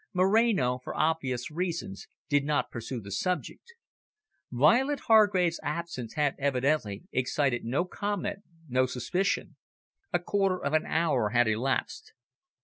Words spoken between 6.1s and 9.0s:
had evidently excited no comment, no